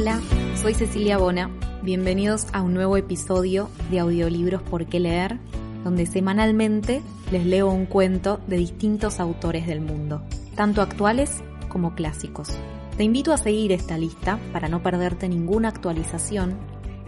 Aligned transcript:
Hola, 0.00 0.20
soy 0.54 0.74
Cecilia 0.74 1.18
Bona. 1.18 1.50
Bienvenidos 1.82 2.46
a 2.52 2.62
un 2.62 2.72
nuevo 2.72 2.96
episodio 2.96 3.68
de 3.90 3.98
Audiolibros 3.98 4.62
por 4.62 4.86
qué 4.86 5.00
leer, 5.00 5.40
donde 5.82 6.06
semanalmente 6.06 7.02
les 7.32 7.44
leo 7.44 7.68
un 7.68 7.84
cuento 7.84 8.38
de 8.46 8.58
distintos 8.58 9.18
autores 9.18 9.66
del 9.66 9.80
mundo, 9.80 10.22
tanto 10.54 10.82
actuales 10.82 11.42
como 11.68 11.96
clásicos. 11.96 12.56
Te 12.96 13.02
invito 13.02 13.32
a 13.32 13.38
seguir 13.38 13.72
esta 13.72 13.98
lista 13.98 14.38
para 14.52 14.68
no 14.68 14.84
perderte 14.84 15.28
ninguna 15.28 15.70
actualización 15.70 16.56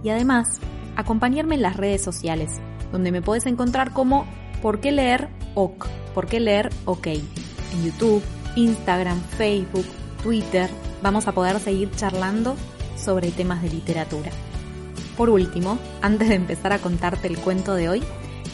y 0.03 0.09
además 0.09 0.59
acompañarme 0.97 1.55
en 1.55 1.63
las 1.63 1.77
redes 1.77 2.03
sociales, 2.03 2.61
donde 2.91 3.13
me 3.13 3.23
puedes 3.23 3.47
encontrar 3.47 3.93
como 3.93 4.27
por 4.63 4.81
qué 4.81 4.91
leer 4.91 5.29
OK, 5.55 5.87
por 6.13 6.27
qué 6.27 6.41
leer 6.41 6.71
OK, 6.87 7.07
en 7.07 7.85
YouTube, 7.85 8.25
Instagram, 8.57 9.21
Facebook, 9.39 9.87
Twitter, 10.25 10.69
vamos 11.05 11.29
a 11.29 11.33
poder 11.33 11.61
seguir 11.61 11.89
charlando 11.93 12.57
sobre 13.01 13.31
temas 13.31 13.63
de 13.63 13.71
literatura. 13.71 14.31
Por 15.17 15.31
último, 15.31 15.79
antes 16.03 16.29
de 16.29 16.35
empezar 16.37 16.73
a 16.73 16.79
contarte 16.79 17.29
el 17.29 17.39
cuento 17.39 17.75
de 17.75 17.89
hoy, 17.89 18.03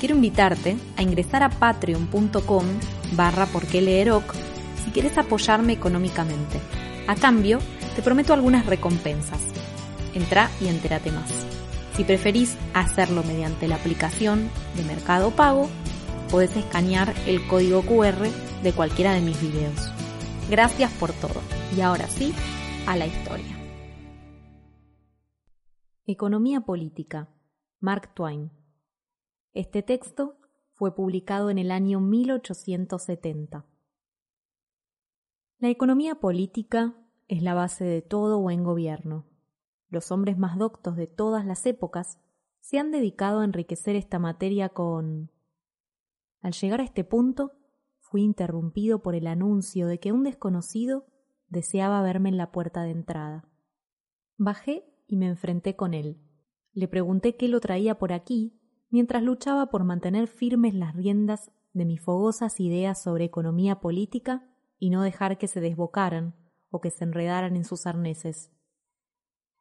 quiero 0.01 0.15
invitarte 0.15 0.77
a 0.97 1.03
ingresar 1.03 1.43
a 1.43 1.51
patreon.com 1.51 2.65
barra 3.13 3.47
si 4.85 4.91
quieres 4.93 5.19
apoyarme 5.19 5.73
económicamente. 5.73 6.61
A 7.07 7.15
cambio, 7.15 7.59
te 7.95 8.03
prometo 8.03 8.33
algunas 8.33 8.67
recompensas. 8.67 9.41
Entra 10.15 10.51
y 10.61 10.69
entérate 10.69 11.13
más. 11.13 11.31
Si 11.97 12.05
preferís 12.05 12.57
hacerlo 12.75 13.23
mediante 13.25 13.69
la 13.69 13.77
aplicación 13.77 14.51
de 14.77 14.85
Mercado 14.85 15.31
Pago, 15.31 15.69
podés 16.31 16.55
escanear 16.57 17.15
el 17.27 17.47
código 17.47 17.83
QR 17.83 18.29
de 18.63 18.73
cualquiera 18.73 19.13
de 19.13 19.21
mis 19.21 19.41
videos. 19.41 19.93
Gracias 20.51 20.91
por 20.93 21.13
todo. 21.13 21.41
Y 21.77 21.81
ahora 21.81 22.07
sí, 22.09 22.35
a 22.87 22.97
la 22.97 23.07
historia. 23.07 23.56
Economía 26.09 26.61
política. 26.61 27.35
Mark 27.81 28.15
Twain. 28.15 28.53
Este 29.55 29.83
texto 29.83 30.39
fue 30.71 30.95
publicado 30.95 31.51
en 31.51 31.59
el 31.59 31.73
año 31.73 31.99
1870. 31.99 33.67
La 35.59 35.69
economía 35.69 36.21
política 36.21 36.95
es 37.27 37.43
la 37.43 37.55
base 37.55 37.85
de 37.85 38.03
todo 38.03 38.39
buen 38.39 38.63
gobierno. 38.63 39.27
Los 39.89 40.13
hombres 40.13 40.39
más 40.39 40.57
doctos 40.57 40.95
de 40.95 41.09
todas 41.09 41.45
las 41.45 41.67
épocas 41.67 42.21
se 42.61 42.79
han 42.79 42.93
dedicado 42.93 43.41
a 43.41 43.45
enriquecer 43.45 43.97
esta 43.97 44.21
materia 44.21 44.69
con... 44.69 45.33
Al 46.41 46.53
llegar 46.53 46.83
a 46.83 46.85
este 46.85 47.03
punto, 47.03 47.51
fui 47.99 48.23
interrumpido 48.23 49.03
por 49.03 49.17
el 49.17 49.27
anuncio 49.27 49.89
de 49.89 49.99
que 49.99 50.13
un 50.13 50.23
desconocido 50.23 51.05
deseaba 51.49 52.01
verme 52.01 52.29
en 52.29 52.37
la 52.37 52.53
puerta 52.53 52.83
de 52.83 52.93
entrada. 52.93 53.51
Bajé 54.37 54.85
y 55.07 55.17
me 55.17 55.27
enfrenté 55.27 55.77
con 55.77 55.95
él. 55.95 56.21
Le 56.73 56.89
pregunté 56.89 57.37
qué 57.37 57.49
lo 57.49 57.61
traía 57.61 57.99
por 57.99 58.13
aquí, 58.13 58.61
mientras 58.91 59.23
luchaba 59.23 59.67
por 59.71 59.85
mantener 59.85 60.29
firmes 60.29 60.75
las 60.75 60.95
riendas 60.95 61.51
de 61.73 61.85
mis 61.85 62.01
fogosas 62.01 62.61
ideas 62.61 63.03
sobre 63.03 63.25
economía 63.25 63.81
política 63.81 64.49
y 64.79 64.91
no 64.91 65.03
dejar 65.03 65.39
que 65.39 65.49
se 65.49 65.61
desbocaran 65.61 66.35
o 66.71 66.81
que 66.81 66.91
se 66.91 67.05
enredaran 67.05 67.57
en 67.57 67.65
sus 67.65 67.87
arneses. 67.87 68.51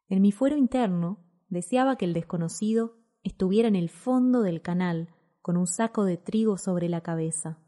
En 0.08 0.22
mi 0.22 0.32
fuero 0.32 0.56
interno 0.56 1.24
deseaba 1.48 1.96
que 1.96 2.04
el 2.04 2.12
desconocido 2.12 2.96
estuviera 3.22 3.68
en 3.68 3.76
el 3.76 3.90
fondo 3.90 4.42
del 4.42 4.62
canal 4.62 5.08
con 5.42 5.56
un 5.56 5.66
saco 5.66 6.04
de 6.04 6.16
trigo 6.16 6.58
sobre 6.58 6.88
la 6.88 7.00
cabeza. 7.00 7.58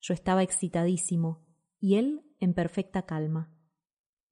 Yo 0.00 0.14
estaba 0.14 0.42
excitadísimo 0.42 1.46
y 1.80 1.96
él 1.96 2.22
en 2.40 2.54
perfecta 2.54 3.02
calma. 3.02 3.52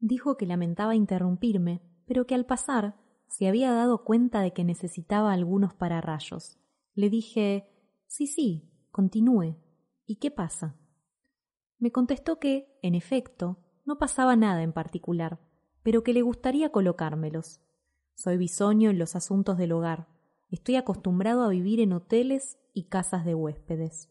Dijo 0.00 0.36
que 0.36 0.46
lamentaba 0.46 0.94
interrumpirme, 0.94 1.82
pero 2.06 2.26
que 2.26 2.34
al 2.34 2.46
pasar 2.46 2.96
se 3.28 3.48
había 3.48 3.72
dado 3.72 4.04
cuenta 4.04 4.40
de 4.40 4.52
que 4.52 4.64
necesitaba 4.64 5.32
algunos 5.32 5.74
pararrayos. 5.74 6.58
Le 6.94 7.10
dije 7.10 7.68
Sí, 8.06 8.26
sí, 8.26 8.70
continúe. 8.92 9.56
¿Y 10.06 10.16
qué 10.16 10.30
pasa? 10.30 10.76
Me 11.78 11.90
contestó 11.90 12.38
que, 12.38 12.78
en 12.82 12.94
efecto, 12.94 13.58
no 13.84 13.98
pasaba 13.98 14.36
nada 14.36 14.62
en 14.62 14.72
particular, 14.72 15.40
pero 15.82 16.04
que 16.04 16.12
le 16.12 16.22
gustaría 16.22 16.70
colocármelos. 16.70 17.60
Soy 18.14 18.36
bisoño 18.36 18.90
en 18.90 18.98
los 18.98 19.16
asuntos 19.16 19.58
del 19.58 19.72
hogar. 19.72 20.06
Estoy 20.48 20.76
acostumbrado 20.76 21.42
a 21.42 21.48
vivir 21.48 21.80
en 21.80 21.92
hoteles 21.92 22.58
y 22.72 22.84
casas 22.84 23.24
de 23.24 23.34
huéspedes. 23.34 24.10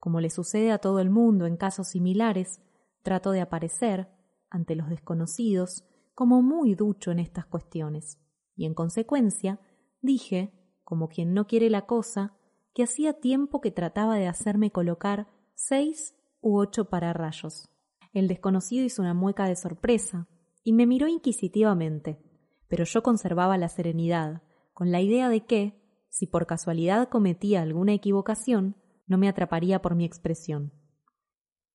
Como 0.00 0.20
le 0.20 0.30
sucede 0.30 0.72
a 0.72 0.78
todo 0.78 0.98
el 0.98 1.10
mundo 1.10 1.46
en 1.46 1.56
casos 1.56 1.88
similares, 1.88 2.60
trato 3.02 3.30
de 3.30 3.40
aparecer, 3.40 4.08
ante 4.50 4.74
los 4.74 4.88
desconocidos, 4.88 5.84
como 6.14 6.42
muy 6.42 6.74
ducho 6.74 7.10
en 7.10 7.18
estas 7.18 7.46
cuestiones, 7.46 8.20
y 8.56 8.66
en 8.66 8.74
consecuencia 8.74 9.60
dije, 10.00 10.52
como 10.84 11.08
quien 11.08 11.34
no 11.34 11.46
quiere 11.46 11.70
la 11.70 11.86
cosa, 11.86 12.36
que 12.74 12.82
hacía 12.82 13.20
tiempo 13.20 13.60
que 13.60 13.70
trataba 13.70 14.16
de 14.16 14.26
hacerme 14.26 14.70
colocar 14.70 15.28
seis 15.54 16.14
u 16.40 16.58
ocho 16.58 16.86
pararrayos. 16.86 17.70
El 18.12 18.28
desconocido 18.28 18.84
hizo 18.84 19.02
una 19.02 19.14
mueca 19.14 19.46
de 19.46 19.56
sorpresa 19.56 20.28
y 20.62 20.72
me 20.72 20.86
miró 20.86 21.08
inquisitivamente, 21.08 22.18
pero 22.68 22.84
yo 22.84 23.02
conservaba 23.02 23.58
la 23.58 23.68
serenidad, 23.68 24.42
con 24.72 24.90
la 24.90 25.00
idea 25.00 25.28
de 25.28 25.44
que, 25.44 25.80
si 26.08 26.26
por 26.26 26.46
casualidad 26.46 27.08
cometía 27.08 27.62
alguna 27.62 27.92
equivocación, 27.92 28.76
no 29.06 29.18
me 29.18 29.28
atraparía 29.28 29.82
por 29.82 29.94
mi 29.94 30.04
expresión. 30.04 30.72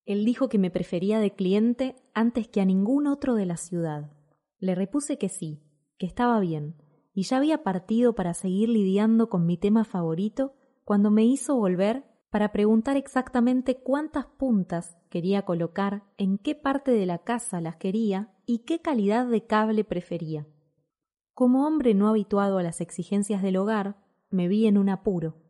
Él 0.06 0.26
dijo 0.26 0.50
que 0.50 0.58
me 0.58 0.72
prefería 0.72 1.20
de 1.20 1.36
cliente 1.36 1.96
antes 2.14 2.48
que 2.48 2.62
a 2.62 2.66
ningún 2.66 3.06
otro 3.08 3.36
de 3.36 3.46
la 3.46 3.58
ciudad. 3.58 4.12
Le 4.60 4.76
repuse 4.76 5.18
que 5.18 5.30
sí, 5.30 5.64
que 5.98 6.06
estaba 6.06 6.40
bien, 6.40 6.76
y 7.14 7.24
ya 7.24 7.38
había 7.38 7.64
partido 7.64 8.14
para 8.14 8.34
seguir 8.34 8.70
lidiando 8.70 9.30
con 9.30 9.46
mi 9.46 9.58
tema 9.58 9.84
favorito 9.84 10.54
cuando 10.84 11.12
me 11.12 11.26
hizo 11.26 11.56
volver 11.56 12.06
para 12.30 12.52
preguntar 12.52 12.96
exactamente 12.96 13.82
cuántas 13.82 14.26
puntas 14.26 14.98
quería 15.10 15.44
colocar, 15.44 16.04
en 16.18 16.38
qué 16.38 16.56
parte 16.56 16.92
de 16.92 17.06
la 17.06 17.20
casa 17.20 17.62
las 17.62 17.78
quería 17.78 18.32
y 18.46 18.60
qué 18.60 18.82
calidad 18.82 19.26
de 19.26 19.46
cable 19.46 19.84
prefería. 19.84 20.48
Como 21.34 21.66
hombre 21.66 21.94
no 21.94 22.08
habituado 22.08 22.58
a 22.58 22.64
las 22.64 22.82
exigencias 22.82 23.42
del 23.42 23.58
hogar, 23.58 23.98
me 24.30 24.48
vi 24.48 24.68
en 24.68 24.78
un 24.78 24.90
apuro 24.90 25.50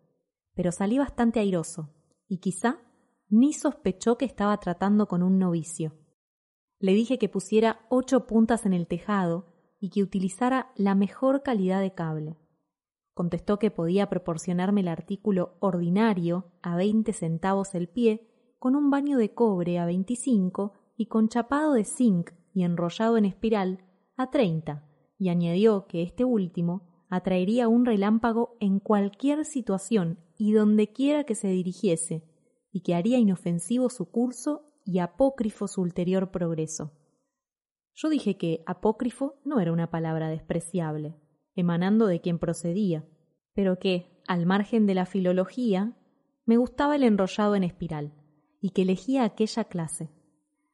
pero 0.60 0.74
salí 0.74 0.98
bastante 0.98 1.40
airoso, 1.40 1.90
y 2.28 2.40
quizá 2.40 2.82
ni 3.30 3.54
sospechó 3.54 4.18
que 4.18 4.26
estaba 4.26 4.60
tratando 4.60 5.08
con 5.08 5.24
un 5.24 5.40
novicio. 5.40 5.94
Le 6.80 6.94
dije 6.94 7.18
que 7.18 7.30
pusiera 7.30 7.86
ocho 7.90 8.26
puntas 8.26 8.66
en 8.66 8.74
el 8.74 8.88
tejado 8.88 9.48
y 9.80 9.90
que 9.90 10.02
utilizara 10.02 10.72
la 10.76 10.96
mejor 10.96 11.44
calidad 11.44 11.82
de 11.82 11.94
cable. 11.94 12.38
Contestó 13.14 13.60
que 13.60 13.70
podía 13.70 14.10
proporcionarme 14.10 14.82
el 14.82 14.88
artículo 14.88 15.58
ordinario 15.60 16.52
a 16.62 16.78
veinte 16.78 17.12
centavos 17.12 17.76
el 17.76 17.90
pie, 17.90 18.26
con 18.60 18.76
un 18.76 18.90
baño 18.90 19.18
de 19.18 19.34
cobre 19.34 19.78
a 19.78 19.86
veinticinco 19.86 20.74
y 20.96 21.08
con 21.08 21.28
chapado 21.28 21.74
de 21.74 21.84
zinc 21.84 22.32
y 22.54 22.64
enrollado 22.64 23.18
en 23.18 23.26
espiral 23.26 23.84
a 24.16 24.30
treinta, 24.30 24.86
y 25.18 25.30
añadió 25.30 25.86
que 25.88 26.02
este 26.02 26.24
último 26.24 27.06
atraería 27.10 27.68
un 27.68 27.86
relámpago 27.86 28.56
en 28.60 28.80
cualquier 28.80 29.44
situación 29.46 30.20
y 30.38 30.54
donde 30.54 30.92
quiera 30.92 31.24
que 31.24 31.36
se 31.36 31.50
dirigiese, 31.50 32.24
y 32.72 32.82
que 32.82 32.96
haría 32.96 33.18
inofensivo 33.18 33.90
su 33.90 34.10
curso 34.12 34.69
y 34.90 34.98
apócrifo 34.98 35.68
su 35.68 35.82
ulterior 35.82 36.32
progreso. 36.32 36.92
Yo 37.94 38.10
dije 38.10 38.38
que 38.38 38.64
apócrifo 38.66 39.36
no 39.46 39.60
era 39.60 39.72
una 39.72 39.92
palabra 39.92 40.30
despreciable, 40.30 41.16
emanando 41.56 42.08
de 42.08 42.22
quien 42.22 42.40
procedía, 42.40 43.06
pero 43.54 43.78
que, 43.78 44.20
al 44.28 44.48
margen 44.48 44.88
de 44.88 44.96
la 44.96 45.06
filología, 45.06 45.96
me 46.46 46.58
gustaba 46.58 46.96
el 46.96 47.04
enrollado 47.04 47.56
en 47.56 47.66
espiral, 47.66 48.16
y 48.62 48.72
que 48.72 48.82
elegía 48.82 49.26
aquella 49.26 49.66
clase. 49.66 50.10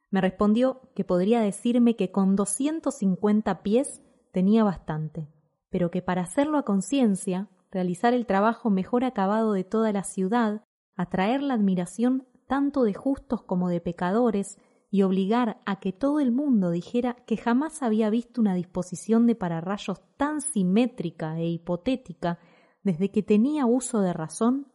Me 0.08 0.22
respondió 0.22 0.80
que 0.94 1.04
podría 1.04 1.42
decirme 1.42 1.94
que 1.94 2.10
con 2.10 2.36
doscientos 2.36 2.94
cincuenta 2.94 3.62
pies 3.62 4.00
tenía 4.32 4.64
bastante, 4.64 5.28
pero 5.68 5.90
que 5.90 6.00
para 6.00 6.22
hacerlo 6.22 6.56
a 6.56 6.64
conciencia 6.64 7.50
realizar 7.70 8.14
el 8.14 8.24
trabajo 8.24 8.70
mejor 8.70 9.04
acabado 9.04 9.52
de 9.52 9.64
toda 9.64 9.92
la 9.92 10.04
ciudad, 10.04 10.64
atraer 10.94 11.42
la 11.42 11.52
admiración 11.52 12.26
tanto 12.46 12.84
de 12.84 12.94
justos 12.94 13.42
como 13.42 13.68
de 13.68 13.80
pecadores, 13.80 14.58
y 14.90 15.02
obligar 15.02 15.60
a 15.66 15.80
que 15.80 15.92
todo 15.92 16.20
el 16.20 16.32
mundo 16.32 16.70
dijera 16.70 17.16
que 17.26 17.36
jamás 17.36 17.82
había 17.82 18.08
visto 18.08 18.40
una 18.40 18.54
disposición 18.54 19.26
de 19.26 19.34
pararrayos 19.34 20.00
tan 20.16 20.40
simétrica 20.40 21.38
e 21.38 21.48
hipotética 21.48 22.38
desde 22.82 23.10
que 23.10 23.22
tenía 23.22 23.66
uso 23.66 24.00
de 24.00 24.12
razón, 24.12 24.72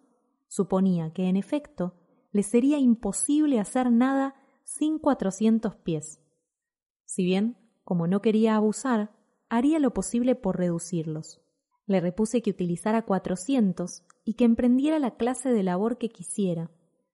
suponía 0.47 1.11
que 1.13 1.27
en 1.27 1.37
efecto 1.37 1.95
le 2.31 2.43
sería 2.43 2.77
imposible 2.77 3.59
hacer 3.59 3.91
nada 3.91 4.35
sin 4.63 4.99
cuatrocientos 4.99 5.75
pies. 5.77 6.21
Si 7.05 7.23
bien, 7.23 7.57
como 7.83 8.07
no 8.07 8.21
quería 8.21 8.55
abusar, 8.55 9.11
haría 9.49 9.79
lo 9.79 9.93
posible 9.93 10.35
por 10.35 10.57
reducirlos. 10.57 11.41
Le 11.85 11.99
repuse 11.99 12.41
que 12.41 12.51
utilizara 12.51 13.01
cuatrocientos 13.01 14.03
y 14.23 14.35
que 14.35 14.45
emprendiera 14.45 14.99
la 14.99 15.15
clase 15.15 15.51
de 15.51 15.63
labor 15.63 15.97
que 15.97 16.09
quisiera, 16.09 16.69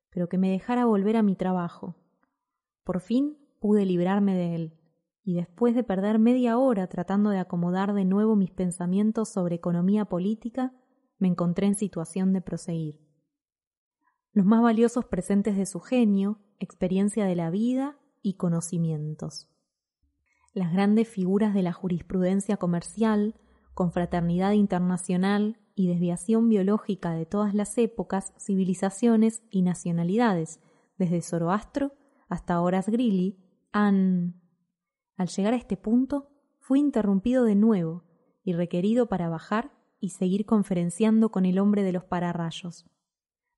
pero 0.09 0.29
que 0.29 0.37
me 0.37 0.49
dejara 0.49 0.85
volver 0.85 1.17
a 1.17 1.23
mi 1.23 1.35
trabajo. 1.35 1.95
Por 2.83 3.01
fin 3.01 3.37
pude 3.59 3.85
librarme 3.85 4.35
de 4.35 4.55
él, 4.55 4.77
y 5.23 5.33
después 5.33 5.75
de 5.75 5.83
perder 5.83 6.19
media 6.19 6.57
hora 6.57 6.87
tratando 6.87 7.29
de 7.29 7.39
acomodar 7.39 7.93
de 7.93 8.05
nuevo 8.05 8.35
mis 8.35 8.51
pensamientos 8.51 9.29
sobre 9.29 9.55
economía 9.55 10.05
política, 10.05 10.73
me 11.19 11.27
encontré 11.27 11.67
en 11.67 11.75
situación 11.75 12.31
de 12.31 12.41
proseguir. 12.41 13.01
Los 14.31 14.45
más 14.45 14.61
valiosos 14.61 15.05
presentes 15.05 15.57
de 15.57 15.65
su 15.65 15.79
genio, 15.79 16.39
experiencia 16.59 17.25
de 17.25 17.35
la 17.35 17.49
vida 17.49 17.97
y 18.21 18.35
conocimientos. 18.35 19.49
Las 20.53 20.71
grandes 20.71 21.07
figuras 21.07 21.53
de 21.53 21.63
la 21.63 21.73
jurisprudencia 21.73 22.57
comercial, 22.57 23.35
confraternidad 23.73 24.53
internacional 24.53 25.59
y 25.77 25.87
desviación 25.87 26.49
biológica 26.49 27.13
de 27.13 27.27
todas 27.27 27.53
las 27.53 27.77
épocas, 27.77 28.33
civilizaciones 28.39 29.43
y 29.51 29.61
nacionalidades, 29.61 30.59
desde 30.97 31.21
Zoroastro 31.21 31.93
hasta 32.27 32.59
Horace 32.59 32.91
Greeley, 32.91 33.37
han... 33.71 34.41
Al 35.17 35.27
llegar 35.27 35.53
a 35.53 35.57
este 35.57 35.77
punto, 35.77 36.31
fui 36.59 36.79
interrumpido 36.79 37.43
de 37.43 37.53
nuevo 37.53 38.05
y 38.43 38.53
requerido 38.53 39.07
para 39.07 39.29
bajar 39.29 39.71
y 39.99 40.09
seguir 40.09 40.47
conferenciando 40.47 41.29
con 41.29 41.45
el 41.45 41.59
hombre 41.59 41.83
de 41.83 41.91
los 41.91 42.03
pararrayos. 42.03 42.87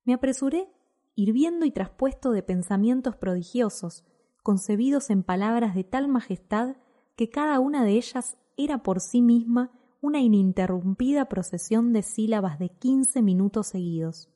Me 0.04 0.12
apresuré, 0.12 0.68
hirviendo 1.14 1.64
y 1.64 1.70
traspuesto 1.70 2.32
de 2.32 2.42
pensamientos 2.42 3.16
prodigiosos, 3.16 4.04
concebidos 4.42 5.08
en 5.08 5.22
palabras 5.22 5.74
de 5.74 5.84
tal 5.84 6.06
majestad 6.06 6.76
que 7.16 7.30
cada 7.30 7.60
una 7.60 7.82
de 7.82 7.92
ellas 7.92 8.36
era 8.58 8.82
por 8.82 9.00
sí 9.00 9.22
misma 9.22 9.72
una 10.00 10.20
ininterrumpida 10.20 11.26
procesión 11.28 11.92
de 11.92 12.02
sílabas 12.02 12.58
de 12.58 12.70
quince 12.70 13.22
minutos 13.22 13.68
seguidos. 13.68 14.30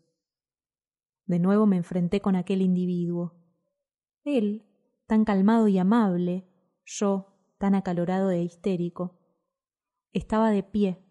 De 1.26 1.38
nuevo 1.38 1.66
me 1.66 1.76
enfrenté 1.76 2.20
con 2.20 2.36
aquel 2.36 2.60
individuo. 2.60 3.34
Él, 4.24 4.66
tan 5.06 5.24
calmado 5.24 5.68
y 5.68 5.78
amable, 5.78 6.46
yo, 6.84 7.34
tan 7.58 7.74
acalorado 7.74 8.30
e 8.30 8.42
histérico. 8.42 9.18
Estaba 10.12 10.50
de 10.50 10.62
pie, 10.62 11.02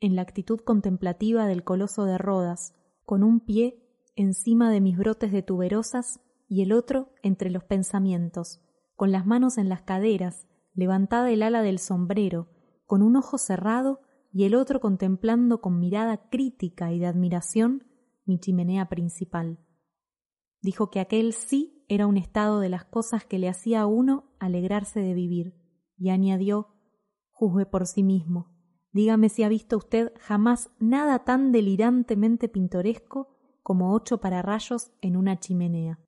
en 0.00 0.16
la 0.16 0.22
actitud 0.22 0.60
contemplativa 0.60 1.46
del 1.46 1.62
coloso 1.62 2.04
de 2.04 2.18
Rodas, 2.18 2.74
con 3.04 3.22
un 3.22 3.40
pie 3.40 3.86
encima 4.16 4.70
de 4.70 4.80
mis 4.80 4.98
brotes 4.98 5.30
de 5.30 5.42
tuberosas 5.42 6.20
y 6.48 6.62
el 6.62 6.72
otro 6.72 7.12
entre 7.22 7.50
los 7.50 7.62
pensamientos, 7.64 8.60
con 8.96 9.12
las 9.12 9.24
manos 9.24 9.56
en 9.56 9.68
las 9.68 9.82
caderas, 9.82 10.48
levantada 10.74 11.30
el 11.30 11.42
ala 11.42 11.62
del 11.62 11.78
sombrero, 11.78 12.48
con 12.90 13.02
un 13.02 13.14
ojo 13.14 13.38
cerrado 13.38 14.00
y 14.32 14.46
el 14.46 14.56
otro 14.56 14.80
contemplando 14.80 15.60
con 15.60 15.78
mirada 15.78 16.28
crítica 16.28 16.92
y 16.92 16.98
de 16.98 17.06
admiración 17.06 17.84
mi 18.24 18.40
chimenea 18.40 18.88
principal. 18.88 19.60
Dijo 20.60 20.90
que 20.90 20.98
aquel 20.98 21.32
sí 21.32 21.84
era 21.86 22.08
un 22.08 22.16
estado 22.16 22.58
de 22.58 22.68
las 22.68 22.84
cosas 22.84 23.24
que 23.24 23.38
le 23.38 23.48
hacía 23.48 23.82
a 23.82 23.86
uno 23.86 24.34
alegrarse 24.40 24.98
de 24.98 25.14
vivir, 25.14 25.54
y 25.96 26.10
añadió 26.10 26.74
juzgue 27.30 27.64
por 27.64 27.86
sí 27.86 28.02
mismo. 28.02 28.50
Dígame 28.90 29.28
si 29.28 29.44
ha 29.44 29.48
visto 29.48 29.76
usted 29.76 30.12
jamás 30.18 30.72
nada 30.80 31.20
tan 31.20 31.52
delirantemente 31.52 32.48
pintoresco 32.48 33.28
como 33.62 33.94
ocho 33.94 34.18
pararrayos 34.18 34.90
en 35.00 35.16
una 35.16 35.38
chimenea. 35.38 36.00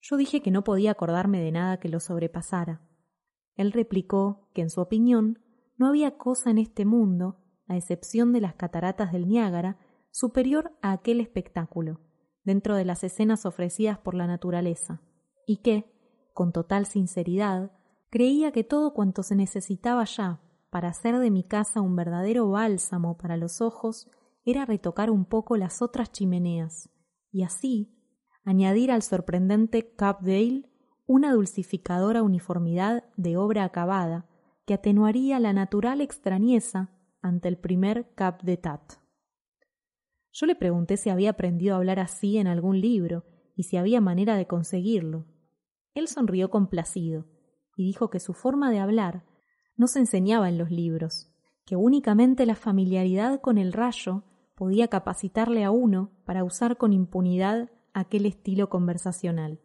Yo 0.00 0.16
dije 0.16 0.42
que 0.42 0.50
no 0.50 0.64
podía 0.64 0.90
acordarme 0.90 1.40
de 1.40 1.52
nada 1.52 1.78
que 1.78 1.88
lo 1.88 2.00
sobrepasara. 2.00 2.84
Él 3.54 3.70
replicó 3.70 4.48
que, 4.54 4.62
en 4.62 4.70
su 4.70 4.80
opinión, 4.80 5.41
no 5.82 5.88
había 5.88 6.16
cosa 6.16 6.48
en 6.50 6.58
este 6.58 6.84
mundo, 6.84 7.40
a 7.66 7.76
excepción 7.76 8.32
de 8.32 8.40
las 8.40 8.54
cataratas 8.54 9.10
del 9.10 9.26
Niágara, 9.26 9.78
superior 10.12 10.78
a 10.80 10.92
aquel 10.92 11.20
espectáculo, 11.20 11.98
dentro 12.44 12.76
de 12.76 12.84
las 12.84 13.02
escenas 13.02 13.46
ofrecidas 13.46 13.98
por 13.98 14.14
la 14.14 14.28
naturaleza, 14.28 15.02
y 15.44 15.56
que, 15.56 15.92
con 16.34 16.52
total 16.52 16.86
sinceridad, 16.86 17.72
creía 18.10 18.52
que 18.52 18.62
todo 18.62 18.94
cuanto 18.94 19.24
se 19.24 19.34
necesitaba 19.34 20.04
ya 20.04 20.40
para 20.70 20.90
hacer 20.90 21.18
de 21.18 21.32
mi 21.32 21.42
casa 21.42 21.80
un 21.80 21.96
verdadero 21.96 22.48
bálsamo 22.48 23.18
para 23.18 23.36
los 23.36 23.60
ojos 23.60 24.08
era 24.44 24.64
retocar 24.64 25.10
un 25.10 25.24
poco 25.24 25.56
las 25.56 25.82
otras 25.82 26.12
chimeneas, 26.12 26.90
y 27.32 27.42
así 27.42 27.98
añadir 28.44 28.92
al 28.92 29.02
sorprendente 29.02 29.96
Cap 29.96 30.20
Dale 30.22 30.70
una 31.06 31.32
dulcificadora 31.32 32.22
uniformidad 32.22 33.02
de 33.16 33.36
obra 33.36 33.64
acabada 33.64 34.28
que 34.64 34.74
atenuaría 34.74 35.38
la 35.38 35.52
natural 35.52 36.00
extrañeza 36.00 36.90
ante 37.20 37.48
el 37.48 37.58
primer 37.58 38.14
Cap 38.14 38.42
de 38.42 38.56
Tat. 38.56 38.94
Yo 40.32 40.46
le 40.46 40.54
pregunté 40.54 40.96
si 40.96 41.10
había 41.10 41.30
aprendido 41.30 41.74
a 41.74 41.78
hablar 41.78 41.98
así 41.98 42.38
en 42.38 42.46
algún 42.46 42.80
libro 42.80 43.24
y 43.54 43.64
si 43.64 43.76
había 43.76 44.00
manera 44.00 44.36
de 44.36 44.46
conseguirlo. 44.46 45.26
Él 45.94 46.08
sonrió 46.08 46.50
complacido 46.50 47.26
y 47.76 47.84
dijo 47.84 48.08
que 48.10 48.20
su 48.20 48.32
forma 48.32 48.70
de 48.70 48.78
hablar 48.78 49.24
no 49.76 49.86
se 49.86 49.98
enseñaba 49.98 50.48
en 50.48 50.58
los 50.58 50.70
libros, 50.70 51.30
que 51.66 51.76
únicamente 51.76 52.46
la 52.46 52.54
familiaridad 52.54 53.40
con 53.40 53.58
el 53.58 53.72
rayo 53.72 54.24
podía 54.54 54.88
capacitarle 54.88 55.64
a 55.64 55.70
uno 55.70 56.12
para 56.24 56.44
usar 56.44 56.76
con 56.76 56.92
impunidad 56.92 57.70
aquel 57.92 58.26
estilo 58.26 58.68
conversacional. 58.68 59.60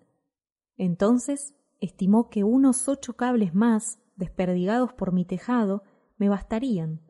Entonces 0.75 1.55
estimó 1.79 2.29
que 2.29 2.44
unos 2.44 2.88
ocho 2.88 3.13
cables 3.13 3.53
más, 3.53 3.99
desperdigados 4.17 4.93
por 4.93 5.13
mi 5.13 5.23
tejado, 5.23 5.83
me 6.17 6.27
bastarían, 6.27 7.01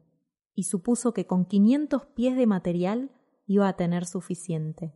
y 0.53 0.63
supuso 0.63 1.13
que 1.13 1.25
con 1.25 1.45
quinientos 1.45 2.05
pies 2.05 2.35
de 2.37 2.45
material 2.45 3.11
iba 3.45 3.67
a 3.67 3.75
tener 3.75 4.05
suficiente. 4.05 4.93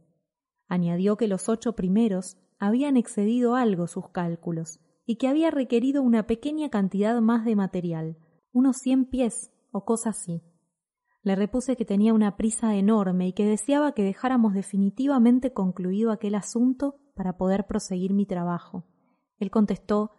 Añadió 0.67 1.17
que 1.17 1.27
los 1.27 1.49
ocho 1.49 1.73
primeros 1.73 2.37
habían 2.59 2.97
excedido 2.97 3.55
algo 3.55 3.87
sus 3.87 4.09
cálculos, 4.09 4.79
y 5.05 5.15
que 5.15 5.27
había 5.27 5.51
requerido 5.51 6.03
una 6.03 6.27
pequeña 6.27 6.69
cantidad 6.69 7.19
más 7.21 7.43
de 7.43 7.55
material, 7.55 8.17
unos 8.53 8.77
cien 8.77 9.05
pies 9.05 9.51
o 9.71 9.83
cosa 9.83 10.11
así. 10.11 10.43
Le 11.23 11.35
repuse 11.35 11.75
que 11.75 11.85
tenía 11.85 12.13
una 12.13 12.35
prisa 12.35 12.75
enorme 12.75 13.27
y 13.27 13.33
que 13.33 13.45
deseaba 13.45 13.93
que 13.93 14.03
dejáramos 14.03 14.53
definitivamente 14.53 15.53
concluido 15.53 16.11
aquel 16.11 16.35
asunto 16.35 16.95
para 17.15 17.37
poder 17.37 17.67
proseguir 17.67 18.13
mi 18.13 18.25
trabajo. 18.25 18.85
Él 19.37 19.51
contestó 19.51 20.11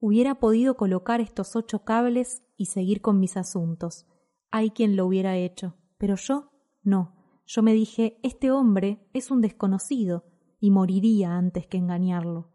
hubiera 0.00 0.36
podido 0.36 0.76
colocar 0.76 1.20
estos 1.20 1.56
ocho 1.56 1.84
cables 1.84 2.42
y 2.56 2.66
seguir 2.66 3.00
con 3.00 3.20
mis 3.20 3.36
asuntos. 3.36 4.06
Hay 4.50 4.70
quien 4.70 4.96
lo 4.96 5.06
hubiera 5.06 5.36
hecho, 5.36 5.76
pero 5.98 6.16
yo 6.16 6.52
no. 6.82 7.16
Yo 7.46 7.62
me 7.62 7.72
dije 7.72 8.18
este 8.22 8.50
hombre 8.50 9.08
es 9.12 9.30
un 9.30 9.40
desconocido 9.40 10.24
y 10.60 10.70
moriría 10.70 11.36
antes 11.36 11.66
que 11.66 11.78
engañarlo. 11.78 12.50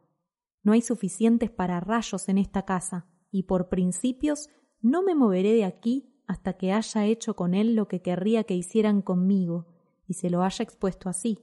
No 0.64 0.72
hay 0.72 0.82
suficientes 0.82 1.52
para 1.52 1.80
rayos 1.80 2.30
en 2.30 2.38
esta 2.38 2.64
casa, 2.64 3.08
y 3.32 3.44
por 3.44 3.70
principios 3.70 4.50
no 4.82 5.02
me 5.02 5.16
moveré 5.16 5.54
de 5.54 5.66
aquí 5.66 6.14
hasta 6.28 6.54
que 6.54 6.72
haya 6.72 7.06
hecho 7.06 7.36
con 7.36 7.54
él 7.54 7.76
lo 7.76 7.88
que 7.88 8.02
querría 8.02 8.44
que 8.46 8.56
hicieran 8.56 9.02
conmigo, 9.02 9.68
y 10.08 10.14
se 10.14 10.30
lo 10.30 10.44
haya 10.44 10.64
expuesto 10.64 11.10
así. 11.10 11.40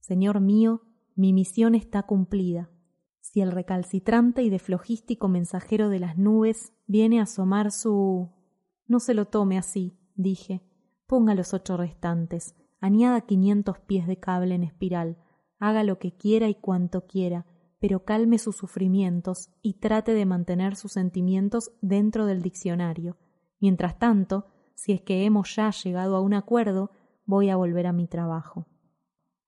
Señor 0.00 0.40
mío, 0.40 0.82
mi 1.14 1.32
misión 1.32 1.74
está 1.74 2.02
cumplida. 2.02 2.71
Si 3.22 3.40
el 3.40 3.52
recalcitrante 3.52 4.42
y 4.42 4.50
deflogístico 4.50 5.28
mensajero 5.28 5.88
de 5.88 6.00
las 6.00 6.18
nubes 6.18 6.74
viene 6.86 7.20
a 7.20 7.22
asomar 7.22 7.70
su. 7.70 8.30
No 8.86 8.98
se 8.98 9.14
lo 9.14 9.26
tome 9.26 9.56
así, 9.56 9.96
dije. 10.16 10.60
Ponga 11.06 11.34
los 11.34 11.54
ocho 11.54 11.76
restantes, 11.76 12.56
añada 12.80 13.20
quinientos 13.20 13.78
pies 13.78 14.08
de 14.08 14.18
cable 14.18 14.56
en 14.56 14.64
espiral, 14.64 15.16
haga 15.60 15.84
lo 15.84 16.00
que 16.00 16.16
quiera 16.16 16.48
y 16.48 16.56
cuanto 16.56 17.06
quiera, 17.06 17.46
pero 17.78 18.04
calme 18.04 18.38
sus 18.38 18.56
sufrimientos 18.56 19.50
y 19.62 19.74
trate 19.74 20.14
de 20.14 20.26
mantener 20.26 20.74
sus 20.74 20.92
sentimientos 20.92 21.70
dentro 21.80 22.26
del 22.26 22.42
diccionario. 22.42 23.16
Mientras 23.60 23.98
tanto, 24.00 24.46
si 24.74 24.92
es 24.92 25.00
que 25.00 25.24
hemos 25.24 25.54
ya 25.54 25.70
llegado 25.70 26.16
a 26.16 26.20
un 26.20 26.34
acuerdo, 26.34 26.90
voy 27.24 27.50
a 27.50 27.56
volver 27.56 27.86
a 27.86 27.92
mi 27.92 28.08
trabajo. 28.08 28.66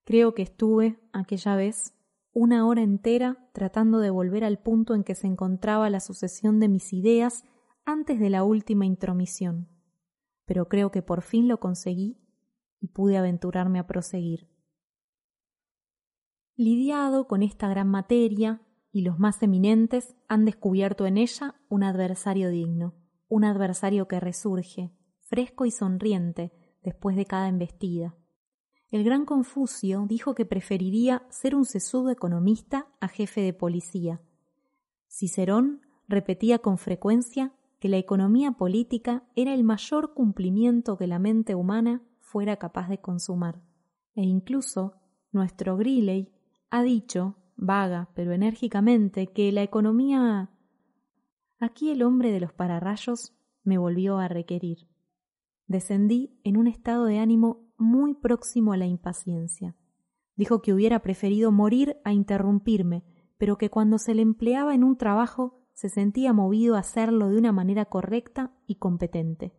Creo 0.04 0.32
que 0.32 0.42
estuve, 0.42 1.00
aquella 1.12 1.56
vez, 1.56 1.94
una 2.34 2.66
hora 2.66 2.82
entera 2.82 3.48
tratando 3.52 4.00
de 4.00 4.10
volver 4.10 4.44
al 4.44 4.58
punto 4.58 4.94
en 4.94 5.04
que 5.04 5.14
se 5.14 5.26
encontraba 5.26 5.88
la 5.88 6.00
sucesión 6.00 6.60
de 6.60 6.68
mis 6.68 6.92
ideas 6.92 7.44
antes 7.86 8.20
de 8.20 8.28
la 8.28 8.44
última 8.44 8.84
intromisión. 8.84 9.68
Pero 10.44 10.68
creo 10.68 10.90
que 10.90 11.00
por 11.00 11.22
fin 11.22 11.48
lo 11.48 11.58
conseguí 11.60 12.18
y 12.80 12.88
pude 12.88 13.16
aventurarme 13.16 13.78
a 13.78 13.86
proseguir 13.86 14.54
lidiado 16.56 17.26
con 17.26 17.42
esta 17.42 17.68
gran 17.68 17.88
materia 17.88 18.62
y 18.92 19.02
los 19.02 19.18
más 19.18 19.42
eminentes 19.42 20.14
han 20.28 20.44
descubierto 20.44 21.06
en 21.06 21.18
ella 21.18 21.56
un 21.68 21.82
adversario 21.82 22.50
digno, 22.50 22.94
un 23.28 23.44
adversario 23.44 24.06
que 24.06 24.20
resurge, 24.20 24.92
fresco 25.20 25.64
y 25.64 25.72
sonriente, 25.72 26.52
después 26.82 27.16
de 27.16 27.26
cada 27.26 27.48
embestida. 27.48 28.14
El 28.94 29.02
gran 29.02 29.24
Confucio 29.24 30.06
dijo 30.08 30.36
que 30.36 30.46
preferiría 30.46 31.26
ser 31.28 31.56
un 31.56 31.64
sesudo 31.64 32.10
economista 32.10 32.86
a 33.00 33.08
jefe 33.08 33.40
de 33.40 33.52
policía. 33.52 34.20
Cicerón 35.08 35.80
repetía 36.06 36.60
con 36.60 36.78
frecuencia 36.78 37.52
que 37.80 37.88
la 37.88 37.96
economía 37.96 38.52
política 38.52 39.24
era 39.34 39.52
el 39.52 39.64
mayor 39.64 40.14
cumplimiento 40.14 40.96
que 40.96 41.08
la 41.08 41.18
mente 41.18 41.56
humana 41.56 42.02
fuera 42.20 42.56
capaz 42.58 42.88
de 42.88 43.00
consumar. 43.00 43.60
E 44.14 44.22
incluso 44.22 44.94
nuestro 45.32 45.76
Griley 45.76 46.32
ha 46.70 46.84
dicho, 46.84 47.34
vaga 47.56 48.10
pero 48.14 48.30
enérgicamente, 48.30 49.26
que 49.26 49.50
la 49.50 49.64
economía 49.64 50.50
Aquí 51.58 51.90
el 51.90 52.04
hombre 52.04 52.30
de 52.30 52.38
los 52.38 52.52
pararrayos 52.52 53.34
me 53.64 53.76
volvió 53.76 54.18
a 54.18 54.28
requerir. 54.28 54.86
Descendí 55.66 56.38
en 56.44 56.56
un 56.56 56.68
estado 56.68 57.06
de 57.06 57.18
ánimo 57.18 57.63
muy 57.84 58.14
próximo 58.14 58.72
a 58.72 58.76
la 58.76 58.86
impaciencia. 58.86 59.76
Dijo 60.36 60.62
que 60.62 60.72
hubiera 60.72 61.00
preferido 61.00 61.52
morir 61.52 61.96
a 62.04 62.12
interrumpirme, 62.12 63.04
pero 63.38 63.56
que 63.56 63.70
cuando 63.70 63.98
se 63.98 64.14
le 64.14 64.22
empleaba 64.22 64.74
en 64.74 64.82
un 64.82 64.96
trabajo 64.96 65.60
se 65.74 65.88
sentía 65.88 66.32
movido 66.32 66.76
a 66.76 66.80
hacerlo 66.80 67.28
de 67.28 67.38
una 67.38 67.52
manera 67.52 67.84
correcta 67.84 68.52
y 68.66 68.76
competente, 68.76 69.54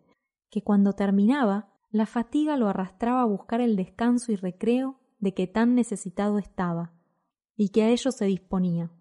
que 0.49 0.63
cuando 0.63 0.93
terminaba 0.93 1.71
la 1.91 2.05
fatiga 2.05 2.57
lo 2.57 2.67
arrastraba 2.67 3.21
a 3.21 3.25
buscar 3.25 3.61
el 3.61 3.75
descanso 3.75 4.31
y 4.31 4.35
recreo 4.35 4.99
de 5.19 5.33
que 5.33 5.47
tan 5.47 5.75
necesitado 5.75 6.39
estaba, 6.39 6.93
y 7.55 7.69
que 7.69 7.83
a 7.83 7.89
ello 7.89 8.11
se 8.11 8.25
disponía. 8.25 8.91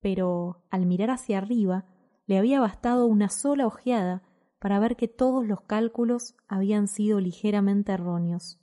Pero, 0.00 0.64
al 0.70 0.86
mirar 0.86 1.10
hacia 1.10 1.38
arriba, 1.38 1.86
le 2.26 2.38
había 2.38 2.60
bastado 2.60 3.06
una 3.06 3.28
sola 3.28 3.66
ojeada 3.66 4.22
para 4.58 4.78
ver 4.78 4.96
que 4.96 5.08
todos 5.08 5.46
los 5.46 5.60
cálculos 5.62 6.34
habían 6.48 6.88
sido 6.88 7.20
ligeramente 7.20 7.92
erróneos, 7.92 8.60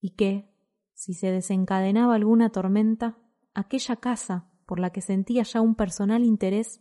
y 0.00 0.10
que, 0.10 0.50
si 0.94 1.14
se 1.14 1.30
desencadenaba 1.30 2.14
alguna 2.14 2.50
tormenta, 2.50 3.18
aquella 3.54 3.96
casa, 3.96 4.50
por 4.66 4.78
la 4.78 4.90
que 4.90 5.00
sentía 5.00 5.42
ya 5.42 5.60
un 5.60 5.74
personal 5.74 6.24
interés, 6.24 6.80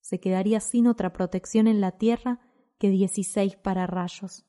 se 0.00 0.18
quedaría 0.18 0.60
sin 0.60 0.86
otra 0.86 1.12
protección 1.12 1.66
en 1.66 1.80
la 1.80 1.92
tierra 1.92 2.40
que 2.78 2.88
dieciséis 2.90 3.56
pararrayos. 3.56 4.46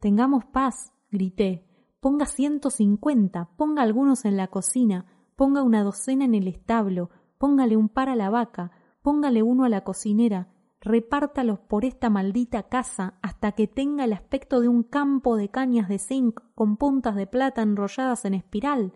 Tengamos 0.00 0.44
paz, 0.46 0.92
grité. 1.10 1.66
Ponga 2.00 2.26
ciento 2.26 2.70
cincuenta, 2.70 3.50
ponga 3.56 3.82
algunos 3.82 4.24
en 4.24 4.36
la 4.36 4.48
cocina, 4.48 5.06
ponga 5.34 5.62
una 5.62 5.82
docena 5.82 6.24
en 6.24 6.34
el 6.34 6.48
establo, 6.48 7.10
póngale 7.38 7.76
un 7.76 7.88
par 7.88 8.08
a 8.08 8.16
la 8.16 8.30
vaca, 8.30 8.70
póngale 9.02 9.42
uno 9.42 9.64
a 9.64 9.68
la 9.68 9.82
cocinera, 9.82 10.48
repártalos 10.86 11.58
por 11.58 11.84
esta 11.84 12.08
maldita 12.08 12.62
casa 12.68 13.18
hasta 13.20 13.52
que 13.52 13.66
tenga 13.66 14.04
el 14.04 14.12
aspecto 14.12 14.60
de 14.60 14.68
un 14.68 14.84
campo 14.84 15.36
de 15.36 15.50
cañas 15.50 15.88
de 15.88 15.98
zinc 15.98 16.40
con 16.54 16.76
puntas 16.76 17.16
de 17.16 17.26
plata 17.26 17.62
enrolladas 17.62 18.24
en 18.24 18.34
espiral. 18.34 18.92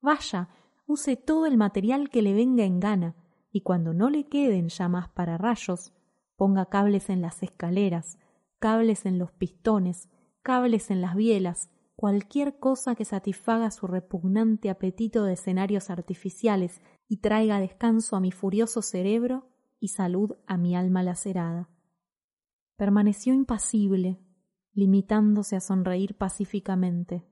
Vaya, 0.00 0.50
use 0.86 1.16
todo 1.16 1.46
el 1.46 1.56
material 1.56 2.10
que 2.10 2.22
le 2.22 2.34
venga 2.34 2.64
en 2.64 2.80
gana, 2.80 3.16
y 3.50 3.62
cuando 3.62 3.94
no 3.94 4.10
le 4.10 4.28
queden 4.28 4.68
ya 4.68 4.88
más 4.88 5.08
para 5.08 5.38
rayos, 5.38 5.92
ponga 6.36 6.66
cables 6.66 7.08
en 7.08 7.22
las 7.22 7.42
escaleras, 7.42 8.18
cables 8.58 9.06
en 9.06 9.18
los 9.18 9.32
pistones, 9.32 10.10
cables 10.42 10.90
en 10.90 11.00
las 11.00 11.14
bielas, 11.16 11.70
cualquier 11.96 12.58
cosa 12.58 12.94
que 12.94 13.04
satisfaga 13.04 13.70
su 13.70 13.86
repugnante 13.86 14.68
apetito 14.68 15.24
de 15.24 15.34
escenarios 15.34 15.88
artificiales 15.88 16.82
y 17.08 17.18
traiga 17.18 17.58
descanso 17.58 18.16
a 18.16 18.20
mi 18.20 18.32
furioso 18.32 18.82
cerebro 18.82 19.51
y 19.82 19.88
salud 19.88 20.36
a 20.46 20.56
mi 20.56 20.76
alma 20.76 21.02
lacerada. 21.02 21.68
Permaneció 22.76 23.34
impasible, 23.34 24.20
limitándose 24.74 25.56
a 25.56 25.60
sonreír 25.60 26.16
pacíficamente. 26.16 27.26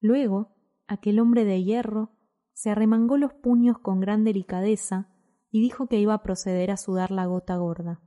Luego, 0.00 0.54
aquel 0.86 1.18
hombre 1.18 1.44
de 1.44 1.64
hierro 1.64 2.12
se 2.52 2.70
arremangó 2.70 3.16
los 3.16 3.34
puños 3.34 3.80
con 3.80 3.98
gran 3.98 4.22
delicadeza 4.22 5.08
y 5.50 5.60
dijo 5.60 5.88
que 5.88 5.98
iba 5.98 6.14
a 6.14 6.22
proceder 6.22 6.70
a 6.70 6.76
sudar 6.76 7.10
la 7.10 7.26
gota 7.26 7.56
gorda. 7.56 8.00